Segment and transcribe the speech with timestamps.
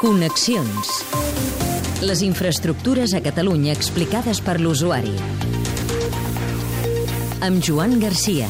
[0.00, 0.90] Connexions.
[2.00, 5.12] Les infraestructures a Catalunya explicades per l'usuari.
[7.44, 8.48] Amb Joan Garcia.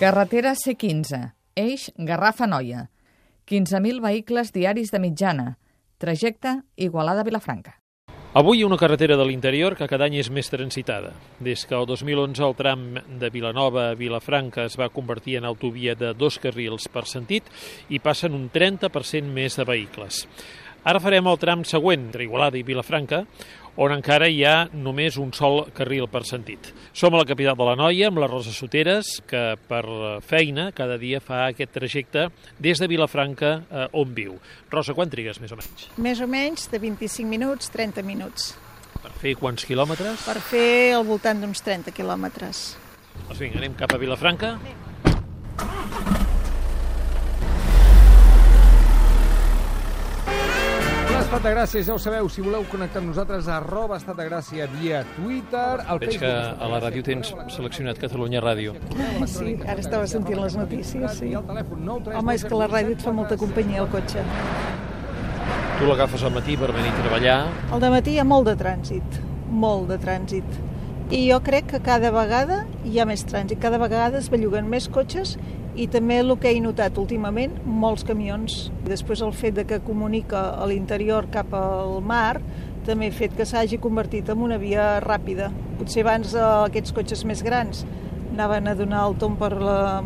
[0.00, 1.20] Carretera C15,
[1.60, 2.86] eix Garrafa-Noia.
[3.44, 5.48] 15.000 vehicles diaris de mitjana.
[6.00, 7.83] Trajecte Igualada-Vilafranca.
[8.34, 11.12] Avui una carretera de l'interior que cada any és més transitada.
[11.38, 12.80] Des que el 2011 el tram
[13.20, 17.46] de Vilanova a Vilafranca es va convertir en autovia de dos carrils per sentit
[17.94, 20.24] i passen un 30% més de vehicles.
[20.84, 23.22] Ara farem el tram següent, entre Igualada i Vilafranca,
[23.80, 26.68] on encara hi ha només un sol carril per sentit.
[26.92, 29.82] Som a la capital de la Noia, amb la Rosa Soteres, que per
[30.28, 32.28] feina cada dia fa aquest trajecte
[32.60, 34.36] des de Vilafranca a on viu.
[34.70, 35.88] Rosa, quan trigues, més o menys?
[35.96, 38.52] Més o menys de 25 minuts, 30 minuts.
[39.00, 40.28] Per fer quants quilòmetres?
[40.28, 42.66] Per fer al voltant d'uns 30 quilòmetres.
[43.24, 44.58] Doncs vinga, anem cap a Vilafranca.
[51.34, 54.68] Estat de Gràcia, ja ho sabeu, si voleu connectar amb nosaltres, arroba Estat de Gràcia
[54.70, 58.76] via Twitter, al Veig que a la ràdio tens seleccionat Catalunya Ràdio.
[59.26, 61.32] Sí, ara estava sentint les notícies, sí.
[61.32, 63.90] I el telèfon 9 3 Home, és que la ràdio et fa molta companyia al
[63.90, 64.22] cotxe.
[65.80, 67.36] Tu l'agafes al matí per venir a treballar.
[67.74, 69.18] Al matí hi ha molt de trànsit,
[69.64, 70.62] molt de trànsit.
[71.10, 74.86] I jo crec que cada vegada hi ha més trànsit, cada vegada es belluguen més
[74.86, 75.34] cotxes
[75.76, 78.70] i també el que he notat últimament, molts camions.
[78.86, 82.40] Després el fet de que comunica a l'interior cap al mar
[82.86, 85.50] també ha fet que s'hagi convertit en una via ràpida.
[85.78, 87.84] Potser abans eh, aquests cotxes més grans
[88.34, 90.02] anaven a donar el tom per la-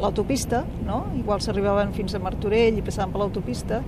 [0.00, 1.06] l'autopista, no?
[1.16, 3.82] igual s'arribaven fins a Martorell i passaven per l'autopista,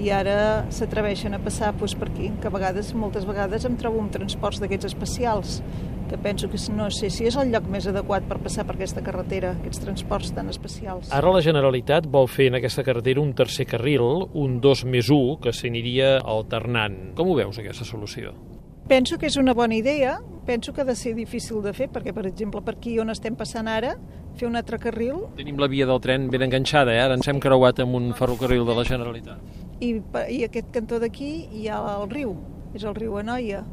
[0.00, 4.00] i ara s'atreveixen a passar doncs, per aquí, que a vegades, moltes vegades em trobo
[4.02, 5.60] amb transports d'aquests especials,
[6.08, 9.02] que penso que no sé si és el lloc més adequat per passar per aquesta
[9.04, 11.10] carretera, aquests transports tan especials.
[11.12, 15.38] Ara la Generalitat vol fer en aquesta carretera un tercer carril, un 2 més 1,
[15.42, 17.14] que s'aniria alternant.
[17.16, 18.34] Com ho veus, aquesta solució?
[18.88, 22.12] Penso que és una bona idea, penso que ha de ser difícil de fer, perquè,
[22.12, 23.94] per exemple, per aquí on estem passant ara,
[24.36, 27.00] fer un altre carril, Tenim la via del tren ben enganxada, eh?
[27.00, 29.40] ara ens hem creuat amb un ferrocarril de la Generalitat.
[29.80, 29.94] i,
[30.28, 32.36] i aquest cantó d'aquí hi ha el riu,
[32.74, 33.64] és el riu Anoia.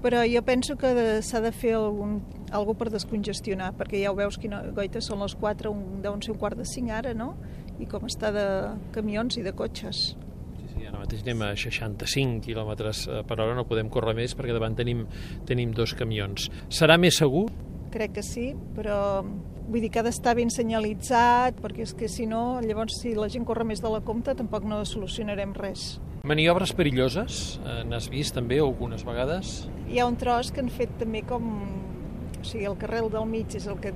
[0.00, 2.20] Però jo penso que s'ha de fer algun,
[2.56, 6.32] algo per descongestionar, perquè ja ho veus, quina goita, són les 4, un, deuen ser
[6.32, 7.34] un quart de 5 ara, no?
[7.80, 8.46] I com està de
[8.94, 10.00] camions i de cotxes.
[10.56, 12.72] Sí, sí, ara mateix anem a 65 km
[13.28, 15.04] per hora, no podem córrer més perquè davant tenim,
[15.48, 16.48] tenim dos camions.
[16.72, 17.50] Serà més segur?
[17.92, 19.20] Crec que sí, però
[19.70, 23.28] vull dir que ha d'estar ben senyalitzat, perquè és que si no, llavors si la
[23.28, 25.98] gent corre més de la compta tampoc no solucionarem res.
[26.22, 29.70] Maniobres perilloses, eh, n'has vist també algunes vegades?
[29.88, 31.46] Hi ha un tros que han fet també com...
[32.40, 33.92] O sigui, el carril del mig és el que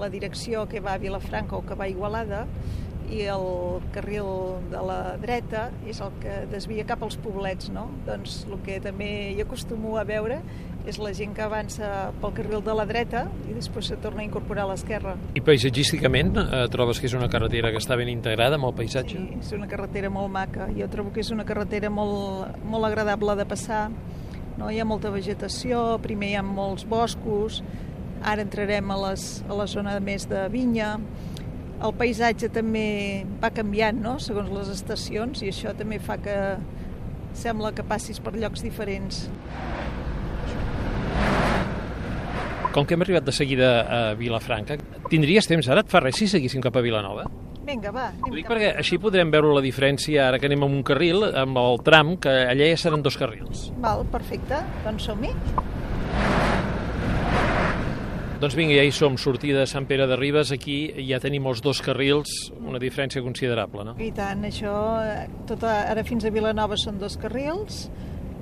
[0.00, 2.44] la direcció que va a Vilafranca o que va a Igualada
[3.12, 4.28] i el carril
[4.72, 7.86] de la dreta és el que desvia cap als poblets, no?
[8.06, 10.40] Doncs el que també jo acostumo a veure
[10.88, 14.26] és la gent que avança pel carril de la dreta i després se torna a
[14.26, 15.14] incorporar a l'esquerra.
[15.38, 19.20] I paisatgísticament eh, trobes que és una carretera que està ben integrada amb el paisatge?
[19.20, 20.66] Sí, és una carretera molt maca.
[20.74, 23.84] Jo trobo que és una carretera molt, molt agradable de passar.
[24.58, 24.68] No?
[24.70, 27.62] Hi ha molta vegetació, primer hi ha molts boscos,
[28.22, 30.96] ara entrarem a, les, a la zona més de vinya.
[31.82, 34.18] El paisatge també va canviant no?
[34.22, 36.36] segons les estacions i això també fa que
[37.38, 39.24] sembla que passis per llocs diferents.
[42.72, 44.78] Com que hem arribat de seguida a Vilafranca,
[45.12, 45.82] tindries temps ara?
[45.84, 47.26] Et fa res si seguíssim cap a Vilanova?
[47.66, 48.06] Vinga, va.
[48.24, 51.60] Ho dic perquè així podrem veure la diferència ara que anem amb un carril, amb
[51.60, 53.68] el tram, que allà ja seran dos carrils.
[53.84, 54.62] Val, perfecte.
[54.86, 55.34] Doncs som-hi.
[58.42, 61.60] Doncs vinga, ja hi som, sortida de Sant Pere de Ribes, aquí ja tenim els
[61.62, 63.94] dos carrils, una diferència considerable, no?
[64.02, 64.72] I tant, això,
[65.04, 67.84] eh, tot a, ara fins a Vilanova són dos carrils,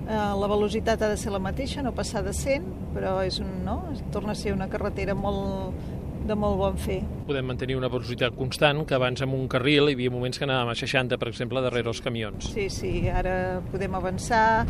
[0.09, 3.81] la velocitat ha de ser la mateixa, no passar de 100, però és un, no?
[4.13, 5.77] torna a ser una carretera molt,
[6.27, 7.01] de molt bon fer.
[7.29, 10.73] Podem mantenir una velocitat constant, que abans amb un carril hi havia moments que anàvem
[10.73, 12.51] a 60, per exemple, darrere els camions.
[12.55, 14.67] Sí, sí, ara podem avançar,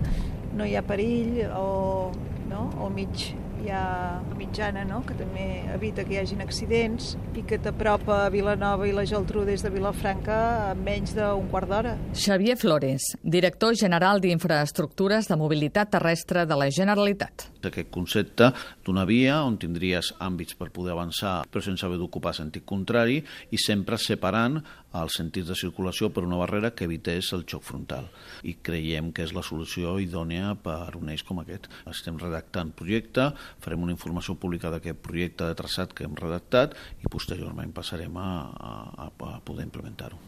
[0.56, 2.10] no hi ha perill, o,
[2.50, 2.66] no?
[2.80, 3.30] o mig
[3.60, 5.02] hi ha la mitjana, no?
[5.06, 9.44] que també evita que hi hagin accidents i que t'apropa a Vilanova i la Geltrú
[9.48, 10.38] des de Vilafranca
[10.70, 11.94] en menys d'un quart d'hora.
[12.16, 17.48] Xavier Flores, director general d'Infraestructures de Mobilitat Terrestre de la Generalitat.
[17.60, 18.50] Aquest concepte
[18.86, 23.20] d'una via on tindries àmbits per poder avançar però sense haver d'ocupar sentit contrari
[23.52, 24.60] i sempre separant
[24.96, 28.08] els sentits de circulació per una barrera que evités el xoc frontal.
[28.42, 31.68] I creiem que és la solució idònea per un eix com aquest.
[31.90, 37.10] Estem redactant projecte, farem una informació pública d'aquest projecte de traçat que hem redactat i
[37.10, 40.20] posteriorment passarem a, a, a poder implementar-ho.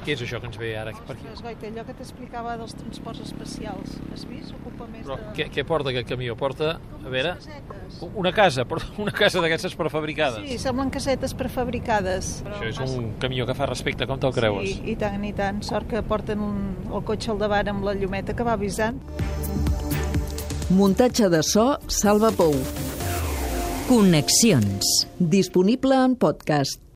[0.00, 1.26] Què és això que ens ve ara per aquí?
[1.28, 4.54] Ostres, Goita, allò que t'explicava dels transports espacials, has vist?
[4.56, 5.26] Ocupa més Però de...
[5.36, 6.36] què, què porta aquest camió?
[6.40, 7.98] Porta, a veure, Casetes.
[8.22, 10.40] una casa, porta una casa d'aquestes prefabricades.
[10.48, 12.30] Sí, semblen casetes prefabricades.
[12.48, 14.72] Això és un camió que fa respecte, com te'l creues?
[14.72, 15.60] Sí, i tant, i tant.
[15.68, 19.02] Sort que porten un, el cotxe al davant amb la llumeta que va avisant.
[20.70, 22.54] Muntatge de so Salva Pou.
[23.88, 24.86] Connexions.
[25.18, 26.80] Disponible en podcast.